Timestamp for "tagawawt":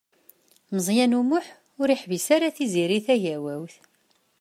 3.05-3.75